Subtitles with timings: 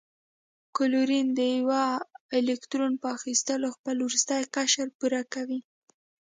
[0.77, 1.83] کلورین د یوه
[2.39, 5.59] الکترون په اخیستلو خپل وروستنی قشر پوره کوي.